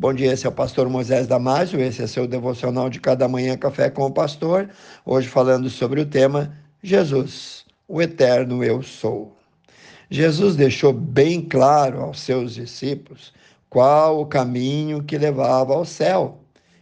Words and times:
Bom 0.00 0.14
dia, 0.14 0.32
esse 0.32 0.46
é 0.46 0.48
o 0.48 0.52
pastor 0.52 0.88
Moisés 0.88 1.26
Damásio, 1.26 1.80
esse 1.80 2.00
é 2.00 2.06
seu 2.06 2.24
devocional 2.24 2.88
de 2.88 3.00
cada 3.00 3.26
manhã 3.26 3.56
Café 3.56 3.90
com 3.90 4.06
o 4.06 4.12
Pastor. 4.12 4.70
Hoje 5.04 5.26
falando 5.26 5.68
sobre 5.68 6.00
o 6.00 6.06
tema 6.06 6.56
Jesus, 6.80 7.64
o 7.88 8.00
eterno 8.00 8.62
eu 8.62 8.80
sou. 8.80 9.36
Jesus 10.08 10.54
deixou 10.54 10.92
bem 10.92 11.40
claro 11.40 12.00
aos 12.00 12.20
seus 12.20 12.54
discípulos 12.54 13.32
qual 13.68 14.20
o 14.20 14.26
caminho 14.26 15.02
que 15.02 15.18
levava 15.18 15.74
ao 15.74 15.84
céu. 15.84 16.38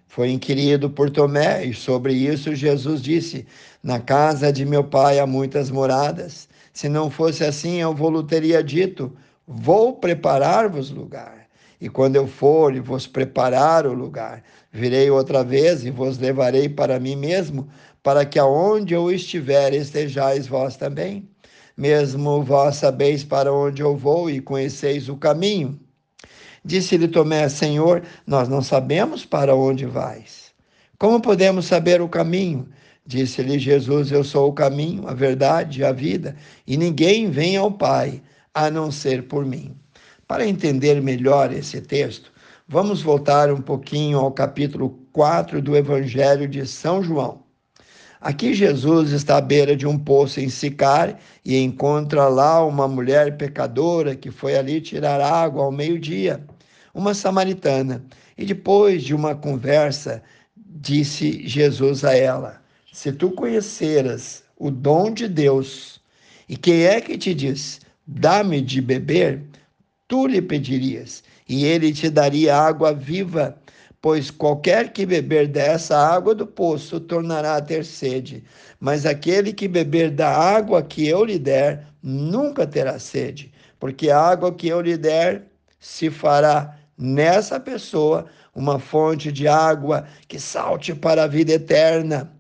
Foi 0.07 0.31
inquirido 0.31 0.91
por 0.91 1.09
Tomé 1.09 1.65
e 1.65 1.73
sobre 1.73 2.13
isso 2.13 2.55
Jesus 2.55 3.01
disse: 3.01 3.47
Na 3.83 3.99
casa 3.99 4.53
de 4.53 4.67
meu 4.67 4.85
pai 4.85 5.19
há 5.19 5.27
muitas 5.27 5.71
moradas. 5.71 6.51
Se 6.71 6.87
não 6.87 7.09
fosse 7.11 7.43
assim, 7.45 7.81
eu 7.81 7.95
vou 7.95 8.23
teria 8.23 8.63
dito: 8.63 9.11
Vou 9.49 9.95
preparar-vos 9.95 10.91
lugar. 10.91 11.46
E 11.81 11.89
quando 11.89 12.17
eu 12.17 12.27
for 12.27 12.75
e 12.75 12.81
vos 12.81 13.07
preparar 13.07 13.87
o 13.87 13.93
lugar, 13.93 14.43
virei 14.73 15.11
outra 15.11 15.45
vez 15.45 15.85
e 15.85 15.91
vos 15.91 16.19
levarei 16.19 16.69
para 16.69 16.99
mim 16.99 17.17
mesmo, 17.17 17.69
para 18.03 18.25
que 18.25 18.39
aonde 18.39 18.95
eu 18.95 19.11
estiver 19.11 19.75
estejais 19.75 20.47
vós 20.47 20.77
também. 20.77 21.29
Mesmo 21.77 22.43
vós 22.43 22.77
sabeis 22.77 23.23
para 23.23 23.53
onde 23.53 23.83
eu 23.83 23.97
vou 23.97 24.31
e 24.31 24.41
conheceis 24.41 25.09
o 25.09 25.17
caminho. 25.17 25.79
Disse-lhe 26.65 27.07
Tomé: 27.07 27.49
Senhor, 27.49 28.03
nós 28.27 28.49
não 28.49 28.63
sabemos 28.63 29.25
para 29.25 29.55
onde 29.55 29.85
vais. 29.87 30.53
Como 30.99 31.21
podemos 31.21 31.67
saber 31.67 32.01
o 32.01 32.09
caminho? 32.09 32.69
Disse-lhe 33.07 33.59
Jesus: 33.59 34.11
Eu 34.11 34.25
sou 34.25 34.49
o 34.49 34.53
caminho, 34.53 35.07
a 35.07 35.15
verdade 35.15 35.81
e 35.81 35.85
a 35.85 35.93
vida, 35.93 36.35
e 36.67 36.77
ninguém 36.77 37.31
vem 37.31 37.57
ao 37.57 37.71
Pai 37.71 38.23
a 38.55 38.71
não 38.71 38.91
ser 38.91 39.29
por 39.29 39.45
mim. 39.45 39.77
Para 40.27 40.47
entender 40.47 41.01
melhor 41.01 41.53
esse 41.53 41.81
texto, 41.81 42.33
vamos 42.67 43.03
voltar 43.03 43.53
um 43.53 43.61
pouquinho 43.61 44.19
ao 44.19 44.33
capítulo 44.33 44.99
4 45.13 45.63
do 45.63 45.77
Evangelho 45.77 46.49
de 46.49 46.67
São 46.67 47.03
João. 47.03 47.43
Aqui 48.21 48.55
Jesus 48.55 49.13
está 49.13 49.37
à 49.37 49.41
beira 49.41 49.77
de 49.77 49.87
um 49.87 49.99
poço 49.99 50.41
em 50.41 50.49
Sicar 50.49 51.19
e 51.45 51.57
encontra 51.59 52.29
lá 52.29 52.65
uma 52.65 52.89
mulher 52.89 53.37
pecadora 53.37 54.17
que 54.17 54.31
foi 54.31 54.57
ali 54.57 54.81
tirar 54.81 55.21
água 55.21 55.65
ao 55.65 55.71
meio-dia 55.71 56.45
uma 56.97 57.13
samaritana. 57.13 58.03
E 58.39 58.45
depois 58.47 59.05
de 59.05 59.15
uma 59.15 59.35
conversa, 59.35 60.23
disse 60.57 61.47
Jesus 61.47 62.05
a 62.05 62.17
ela: 62.17 62.63
Se 62.93 63.13
tu 63.13 63.31
conheceras 63.31 64.43
o 64.57 64.71
dom 64.71 65.13
de 65.13 65.29
Deus, 65.29 66.01
e 66.49 66.57
quem 66.57 66.85
é 66.85 67.01
que 67.01 67.19
te 67.19 67.35
diz, 67.35 67.81
dá-me 68.07 68.63
de 68.63 68.81
beber, 68.81 69.43
tu 70.09 70.27
lhe 70.27 70.41
pedirias, 70.41 71.23
e 71.49 71.65
ele 71.65 71.93
te 71.93 72.11
daria 72.11 72.57
água 72.57 72.93
viva. 72.93 73.57
Pois 74.01 74.31
qualquer 74.31 74.93
que 74.93 75.05
beber 75.05 75.49
dessa 75.49 75.97
água 75.97 76.35
do 76.35 76.47
poço 76.47 77.01
tornará 77.01 77.57
a 77.57 77.63
ter 77.63 77.85
sede, 77.85 78.45
mas 78.79 79.05
aquele 79.05 79.53
que 79.53 79.67
beber 79.67 80.11
da 80.11 80.31
água 80.31 80.83
que 80.83 81.09
eu 81.09 81.25
lhe 81.25 81.39
der 81.39 81.87
nunca 82.03 82.67
terá 82.67 82.99
sede, 82.99 83.53
porque 83.81 84.11
a 84.11 84.21
água 84.21 84.55
que 84.55 84.69
eu 84.69 84.81
lhe 84.81 84.97
der 84.97 85.47
se 85.81 86.11
fará 86.11 86.77
nessa 86.97 87.59
pessoa 87.59 88.27
uma 88.55 88.79
fonte 88.79 89.33
de 89.33 89.49
água 89.49 90.07
que 90.29 90.39
salte 90.39 90.95
para 90.95 91.25
a 91.25 91.27
vida 91.27 91.53
eterna. 91.55 92.33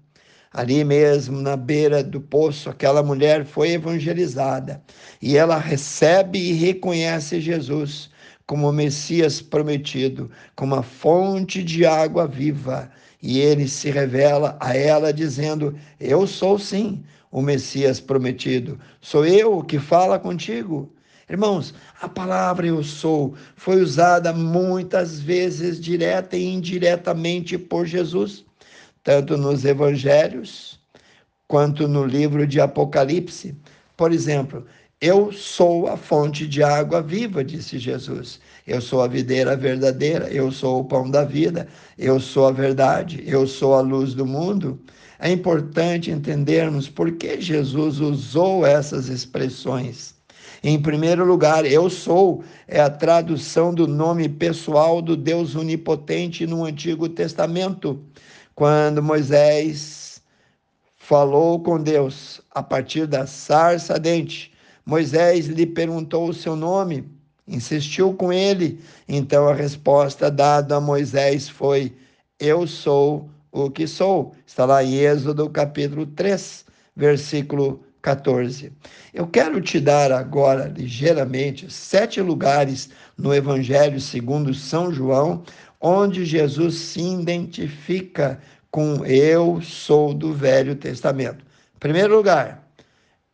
Ali 0.56 0.82
mesmo, 0.84 1.42
na 1.42 1.54
beira 1.54 2.02
do 2.02 2.18
poço, 2.18 2.70
aquela 2.70 3.02
mulher 3.02 3.44
foi 3.44 3.72
evangelizada 3.72 4.82
e 5.20 5.36
ela 5.36 5.58
recebe 5.58 6.38
e 6.38 6.54
reconhece 6.54 7.42
Jesus 7.42 8.08
como 8.46 8.66
o 8.66 8.72
Messias 8.72 9.42
prometido, 9.42 10.30
como 10.54 10.74
a 10.74 10.82
fonte 10.82 11.62
de 11.62 11.84
água 11.84 12.26
viva. 12.26 12.90
E 13.22 13.38
ele 13.38 13.68
se 13.68 13.90
revela 13.90 14.56
a 14.58 14.74
ela 14.74 15.12
dizendo: 15.12 15.78
Eu 16.00 16.26
sou 16.26 16.58
sim 16.58 17.04
o 17.30 17.42
Messias 17.42 18.00
prometido, 18.00 18.78
sou 18.98 19.26
eu 19.26 19.62
que 19.62 19.78
fala 19.78 20.18
contigo. 20.18 20.90
Irmãos, 21.28 21.74
a 22.00 22.08
palavra 22.08 22.66
eu 22.66 22.82
sou 22.82 23.34
foi 23.56 23.82
usada 23.82 24.32
muitas 24.32 25.20
vezes 25.20 25.78
direta 25.78 26.34
e 26.34 26.46
indiretamente 26.46 27.58
por 27.58 27.84
Jesus, 27.84 28.45
tanto 29.06 29.36
nos 29.36 29.64
evangelhos 29.64 30.80
quanto 31.46 31.86
no 31.86 32.04
livro 32.04 32.44
de 32.44 32.60
Apocalipse. 32.60 33.56
Por 33.96 34.10
exemplo, 34.10 34.66
eu 35.00 35.30
sou 35.30 35.86
a 35.86 35.96
fonte 35.96 36.44
de 36.44 36.60
água 36.60 37.00
viva, 37.00 37.44
disse 37.44 37.78
Jesus. 37.78 38.40
Eu 38.66 38.80
sou 38.80 39.00
a 39.00 39.06
videira 39.06 39.56
verdadeira, 39.56 40.28
eu 40.28 40.50
sou 40.50 40.80
o 40.80 40.84
pão 40.84 41.08
da 41.08 41.24
vida, 41.24 41.68
eu 41.96 42.18
sou 42.18 42.48
a 42.48 42.50
verdade, 42.50 43.22
eu 43.24 43.46
sou 43.46 43.76
a 43.76 43.80
luz 43.80 44.12
do 44.12 44.26
mundo. 44.26 44.80
É 45.20 45.30
importante 45.30 46.10
entendermos 46.10 46.88
por 46.88 47.12
que 47.12 47.40
Jesus 47.40 48.00
usou 48.00 48.66
essas 48.66 49.08
expressões. 49.08 50.16
Em 50.64 50.82
primeiro 50.82 51.24
lugar, 51.24 51.64
eu 51.64 51.88
sou 51.88 52.42
é 52.66 52.80
a 52.80 52.90
tradução 52.90 53.72
do 53.72 53.86
nome 53.86 54.28
pessoal 54.28 55.00
do 55.00 55.16
Deus 55.16 55.54
onipotente 55.54 56.44
no 56.44 56.64
Antigo 56.64 57.08
Testamento. 57.08 58.04
Quando 58.56 59.02
Moisés 59.02 60.22
falou 60.96 61.62
com 61.62 61.78
Deus 61.78 62.40
a 62.50 62.62
partir 62.62 63.06
da 63.06 63.26
sarça 63.26 63.98
dente, 63.98 64.50
Moisés 64.86 65.44
lhe 65.44 65.66
perguntou 65.66 66.26
o 66.26 66.32
seu 66.32 66.56
nome, 66.56 67.06
insistiu 67.46 68.14
com 68.14 68.32
ele. 68.32 68.80
Então 69.06 69.46
a 69.46 69.52
resposta 69.52 70.30
dada 70.30 70.76
a 70.76 70.80
Moisés 70.80 71.50
foi: 71.50 71.94
Eu 72.40 72.66
sou 72.66 73.28
o 73.52 73.70
que 73.70 73.86
sou. 73.86 74.34
Está 74.46 74.64
lá 74.64 74.82
em 74.82 74.94
Êxodo 74.94 75.50
capítulo 75.50 76.06
3, 76.06 76.64
versículo 76.96 77.84
14. 78.00 78.72
Eu 79.12 79.26
quero 79.26 79.60
te 79.60 79.80
dar 79.80 80.12
agora, 80.12 80.72
ligeiramente, 80.74 81.70
sete 81.70 82.22
lugares 82.22 82.88
no 83.18 83.34
Evangelho 83.34 84.00
segundo 84.00 84.54
São 84.54 84.92
João, 84.92 85.42
onde 85.80 86.24
Jesus 86.24 86.74
se 86.74 87.00
identifica 87.00 88.40
com 88.70 89.04
eu 89.04 89.60
sou 89.62 90.12
do 90.12 90.32
Velho 90.32 90.74
Testamento. 90.74 91.44
Primeiro 91.80 92.16
lugar, 92.16 92.66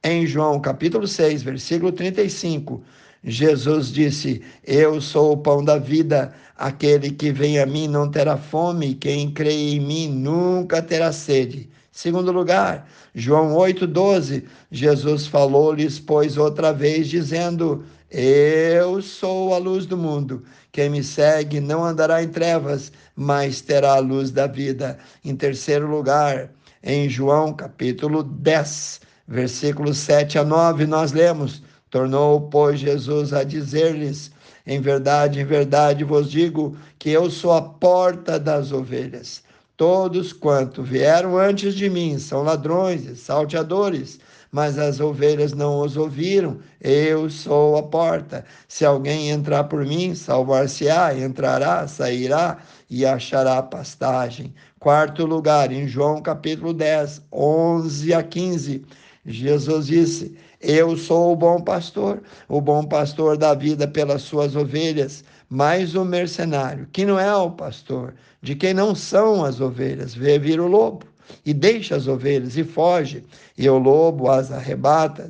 em 0.05 0.27
João 0.27 0.61
capítulo 0.61 1.07
6, 1.07 1.43
versículo 1.43 1.93
35, 1.93 2.83
Jesus 3.25 3.93
disse: 3.93 4.43
Eu 4.65 5.01
sou 5.01 5.33
o 5.33 5.37
pão 5.37 5.65
da 5.65 5.79
vida, 5.79 6.35
aquele 6.57 7.11
que 7.11 7.31
vem 7.33 7.61
a 7.61 7.67
mim 7.67 7.87
não 7.87 8.11
terá 8.11 8.37
fome, 8.37 8.95
quem 8.95 9.31
crê 9.31 9.75
em 9.75 9.81
mim 9.81 10.09
nunca 10.09 10.83
terá 10.83 11.13
sede. 11.13 11.69
Segundo 11.93 12.33
lugar, 12.33 12.89
João 13.15 13.55
8,12, 13.55 14.45
Jesus 14.71 15.27
falou-lhes, 15.27 16.01
pois, 16.01 16.37
outra 16.37 16.73
vez, 16.73 17.09
dizendo: 17.09 17.85
Eu 18.15 19.01
sou 19.01 19.55
a 19.55 19.59
luz 19.59 19.87
do 19.87 19.97
mundo. 19.97 20.43
Quem 20.71 20.91
me 20.91 21.03
segue 21.03 21.61
não 21.61 21.83
andará 21.83 22.23
em 22.23 22.29
trevas, 22.29 22.93
mas 23.17 23.63
terá 23.63 23.95
a 23.95 24.01
luz 24.01 24.31
da 24.31 24.47
vida. 24.47 24.99
Em 25.25 25.35
terceiro 25.35 25.89
lugar, 25.89 26.51
em 26.83 27.09
João 27.09 27.55
capítulo 27.55 28.23
10, 28.23 29.01
versículos 29.27 29.97
7 29.97 30.39
a 30.39 30.45
9, 30.45 30.85
nós 30.87 31.13
lemos: 31.13 31.63
Tornou, 31.89 32.51
pois, 32.51 32.81
Jesus 32.81 33.33
a 33.33 33.45
dizer-lhes: 33.45 34.31
Em 34.67 34.79
verdade, 34.79 35.41
em 35.41 35.47
verdade 35.47 36.05
vos 36.05 36.31
digo 36.31 36.77
que 36.99 37.09
eu 37.09 37.31
sou 37.31 37.53
a 37.55 37.63
porta 37.63 38.39
das 38.39 38.73
ovelhas. 38.73 39.43
Todos 39.75 40.35
quanto 40.35 40.83
vieram 40.83 41.39
antes 41.39 41.75
de 41.75 41.89
mim 41.89 42.19
são 42.19 42.43
ladrões 42.43 43.07
e 43.07 43.17
salteadores, 43.17 44.21
mas 44.53 44.79
as 44.79 45.01
ovelhas 45.01 45.55
não 45.55 45.81
os 45.81 45.97
ouviram. 45.97 46.59
Eu 46.81 47.31
sou 47.31 47.77
a 47.79 47.83
porta. 47.83 48.45
Se 48.69 48.85
alguém 48.85 49.31
entrar 49.31 49.65
por 49.65 49.85
mim, 49.85 50.15
salvar-se-á, 50.15 51.19
entrará, 51.19 51.89
sairá 51.89 52.59
e 52.91 53.07
achará 53.07 53.63
pastagem. 53.63 54.55
Quarto 54.79 55.25
lugar, 55.25 55.73
em 55.73 55.89
João 55.89 56.21
capítulo 56.21 56.75
10, 56.75 57.23
11 57.33 58.13
a 58.13 58.23
15. 58.23 58.85
Jesus 59.25 59.87
disse: 59.87 60.37
Eu 60.61 60.97
sou 60.99 61.33
o 61.33 61.37
bom 61.37 61.61
pastor, 61.61 62.23
o 62.49 62.61
bom 62.61 62.85
pastor 62.85 63.39
dá 63.39 63.55
vida 63.55 63.89
pelas 63.89 64.23
suas 64.23 64.55
ovelhas 64.55 65.25
mas 65.55 65.95
o 65.95 66.03
mercenário, 66.03 66.89
que 66.91 67.05
não 67.05 67.21
é 67.21 67.37
o 67.37 67.51
pastor, 67.51 68.15
de 68.41 68.55
quem 68.55 68.73
não 68.73 68.95
são 68.95 69.45
as 69.45 69.61
ovelhas, 69.61 70.15
vê 70.15 70.39
vir 70.39 70.59
o 70.59 70.67
lobo 70.67 71.05
e 71.45 71.53
deixa 71.53 71.97
as 71.97 72.07
ovelhas 72.07 72.57
e 72.57 72.65
foge, 72.65 73.25
e 73.57 73.69
o 73.69 73.79
lobo 73.79 74.31
as 74.31 74.51
arrebata, 74.51 75.29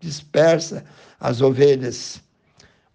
dispersa 0.00 0.84
as 1.18 1.40
ovelhas. 1.40 2.20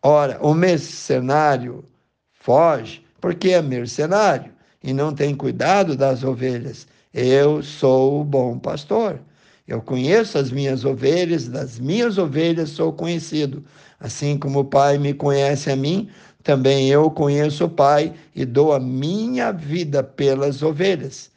Ora, 0.02 0.38
o 0.42 0.54
mercenário 0.54 1.86
foge 2.34 3.04
porque 3.22 3.52
é 3.52 3.62
mercenário 3.62 4.52
e 4.84 4.92
não 4.92 5.14
tem 5.14 5.34
cuidado 5.34 5.96
das 5.96 6.24
ovelhas. 6.24 6.86
Eu 7.14 7.64
sou 7.64 8.20
o 8.20 8.24
bom 8.24 8.60
pastor. 8.60 9.20
Eu 9.66 9.82
conheço 9.82 10.38
as 10.38 10.52
minhas 10.52 10.84
ovelhas, 10.84 11.48
das 11.48 11.80
minhas 11.80 12.18
ovelhas 12.18 12.72
sou 12.72 12.92
conhecido. 12.92 13.64
Assim 13.98 14.38
como 14.38 14.60
o 14.60 14.66
Pai 14.66 14.98
me 14.98 15.14
conhece 15.14 15.72
a 15.72 15.76
mim, 15.76 16.10
também 16.44 16.90
eu 16.90 17.10
conheço 17.10 17.64
o 17.64 17.70
Pai 17.70 18.14
e 18.36 18.44
dou 18.44 18.74
a 18.74 18.80
minha 18.80 19.54
vida 19.54 20.04
pelas 20.04 20.62
ovelhas. 20.62 21.32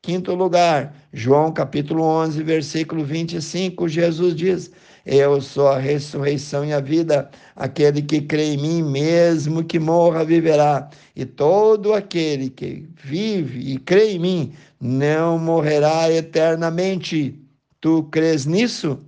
Quinto 0.00 0.32
lugar, 0.34 0.94
João 1.12 1.52
capítulo 1.52 2.02
11, 2.04 2.42
versículo 2.44 3.04
25, 3.04 3.88
Jesus 3.88 4.34
diz: 4.34 4.70
Eu 5.04 5.40
sou 5.40 5.68
a 5.68 5.78
ressurreição 5.78 6.64
e 6.64 6.72
a 6.72 6.80
vida. 6.80 7.28
Aquele 7.56 8.00
que 8.02 8.20
crê 8.20 8.54
em 8.54 8.56
mim, 8.56 8.82
mesmo 8.82 9.64
que 9.64 9.78
morra, 9.78 10.24
viverá. 10.24 10.88
E 11.16 11.26
todo 11.26 11.92
aquele 11.92 12.48
que 12.48 12.88
vive 12.94 13.72
e 13.72 13.78
crê 13.78 14.12
em 14.12 14.18
mim, 14.20 14.52
não 14.80 15.36
morrerá 15.36 16.10
eternamente. 16.10 17.36
Tu 17.80 18.04
crês 18.04 18.46
nisso? 18.46 19.00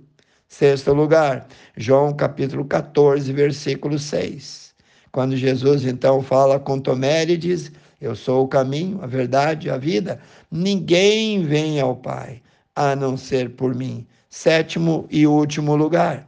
Sexto 0.49 0.93
lugar, 0.93 1.47
João 1.77 2.13
capítulo 2.13 2.65
14, 2.65 3.31
versículo 3.31 3.97
6. 3.97 4.75
Quando 5.11 5.37
Jesus 5.37 5.85
então 5.85 6.21
fala 6.21 6.59
com 6.59 6.79
Tomé, 6.79 7.23
ele 7.23 7.37
diz: 7.37 7.71
Eu 8.01 8.15
sou 8.15 8.43
o 8.43 8.47
caminho, 8.47 8.99
a 9.03 9.05
verdade, 9.05 9.69
a 9.69 9.77
vida. 9.77 10.19
Ninguém 10.49 11.45
vem 11.45 11.79
ao 11.79 11.95
Pai 11.95 12.41
a 12.75 12.95
não 12.95 13.15
ser 13.15 13.51
por 13.51 13.75
mim. 13.75 14.07
Sétimo 14.27 15.07
e 15.11 15.27
último 15.27 15.75
lugar. 15.75 16.27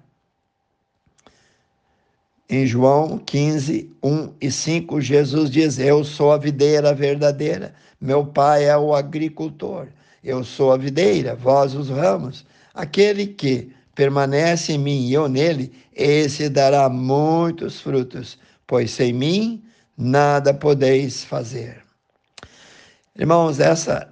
Em 2.49 2.67
João 2.67 3.17
15, 3.17 3.89
1 4.03 4.33
e 4.39 4.51
5, 4.51 5.01
Jesus 5.01 5.49
diz: 5.49 5.79
Eu 5.79 6.03
sou 6.03 6.31
a 6.31 6.37
videira 6.37 6.93
verdadeira, 6.93 7.73
meu 7.99 8.25
pai 8.25 8.65
é 8.65 8.77
o 8.77 8.93
agricultor. 8.93 9.87
Eu 10.23 10.43
sou 10.43 10.71
a 10.71 10.77
videira, 10.77 11.35
vós 11.35 11.73
os 11.73 11.89
ramos. 11.89 12.45
Aquele 12.73 13.25
que 13.25 13.71
permanece 13.95 14.73
em 14.73 14.77
mim 14.77 15.07
e 15.07 15.13
eu 15.13 15.27
nele, 15.27 15.71
esse 15.95 16.49
dará 16.49 16.89
muitos 16.89 17.79
frutos, 17.79 18.37
pois 18.67 18.91
sem 18.91 19.13
mim 19.13 19.63
nada 19.97 20.53
podeis 20.53 21.23
fazer. 21.23 21.81
Irmãos, 23.15 23.59
essas 23.59 24.05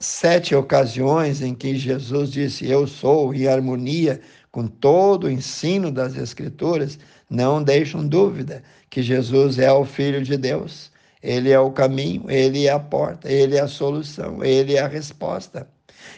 sete 0.00 0.54
ocasiões 0.54 1.42
em 1.42 1.54
que 1.54 1.76
Jesus 1.76 2.30
disse 2.30 2.68
eu 2.68 2.86
sou, 2.86 3.34
em 3.34 3.46
harmonia 3.46 4.20
com 4.50 4.66
todo 4.66 5.24
o 5.24 5.30
ensino 5.30 5.90
das 5.90 6.16
Escrituras, 6.16 6.98
não 7.28 7.62
deixam 7.62 8.06
dúvida 8.06 8.62
que 8.88 9.02
Jesus 9.02 9.58
é 9.58 9.72
o 9.72 9.84
Filho 9.84 10.22
de 10.22 10.36
Deus. 10.36 10.92
Ele 11.22 11.50
é 11.50 11.58
o 11.58 11.72
caminho, 11.72 12.30
ele 12.30 12.66
é 12.66 12.70
a 12.70 12.78
porta, 12.78 13.32
ele 13.32 13.56
é 13.56 13.60
a 13.60 13.68
solução, 13.68 14.44
ele 14.44 14.76
é 14.76 14.80
a 14.80 14.86
resposta. 14.86 15.66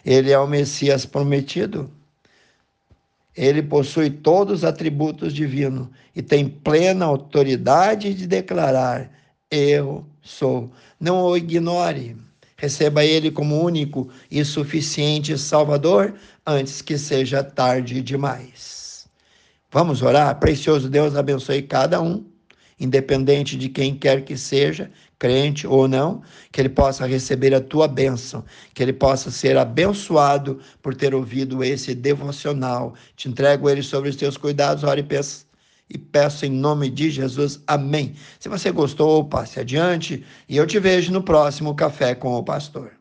Ele 0.04 0.32
é 0.32 0.38
o 0.38 0.46
Messias 0.46 1.06
prometido. 1.06 1.90
Ele 3.36 3.62
possui 3.62 4.08
todos 4.08 4.60
os 4.60 4.64
atributos 4.64 5.34
divinos 5.34 5.88
e 6.14 6.22
tem 6.22 6.48
plena 6.48 7.04
autoridade 7.04 8.14
de 8.14 8.26
declarar: 8.26 9.10
Eu 9.50 10.04
sou. 10.22 10.70
Não 10.98 11.22
o 11.22 11.36
ignore. 11.36 12.16
Receba 12.56 13.04
ele 13.04 13.30
como 13.30 13.62
único 13.62 14.08
e 14.30 14.42
suficiente 14.42 15.36
Salvador 15.36 16.14
antes 16.46 16.80
que 16.80 16.96
seja 16.96 17.44
tarde 17.44 18.00
demais. 18.00 19.06
Vamos 19.70 20.00
orar? 20.00 20.38
Precioso 20.40 20.88
Deus 20.88 21.14
abençoe 21.16 21.60
cada 21.60 22.00
um 22.00 22.24
independente 22.78 23.56
de 23.56 23.68
quem 23.68 23.94
quer 23.94 24.22
que 24.22 24.36
seja, 24.36 24.90
crente 25.18 25.66
ou 25.66 25.88
não, 25.88 26.22
que 26.52 26.60
ele 26.60 26.68
possa 26.68 27.06
receber 27.06 27.54
a 27.54 27.60
tua 27.60 27.88
bênção, 27.88 28.44
que 28.74 28.82
ele 28.82 28.92
possa 28.92 29.30
ser 29.30 29.56
abençoado 29.56 30.60
por 30.82 30.94
ter 30.94 31.14
ouvido 31.14 31.64
esse 31.64 31.94
devocional. 31.94 32.94
Te 33.16 33.28
entrego 33.28 33.68
ele 33.68 33.82
sobre 33.82 34.08
os 34.10 34.16
teus 34.16 34.36
cuidados, 34.36 34.84
ora 34.84 35.00
e 35.00 35.02
peço, 35.02 35.46
e 35.88 35.96
peço 35.96 36.44
em 36.44 36.50
nome 36.50 36.90
de 36.90 37.10
Jesus. 37.10 37.60
Amém. 37.66 38.14
Se 38.38 38.48
você 38.48 38.70
gostou, 38.70 39.24
passe 39.24 39.60
adiante 39.60 40.24
e 40.48 40.56
eu 40.56 40.66
te 40.66 40.78
vejo 40.78 41.12
no 41.12 41.22
próximo 41.22 41.74
Café 41.74 42.14
com 42.14 42.34
o 42.34 42.42
Pastor. 42.42 42.95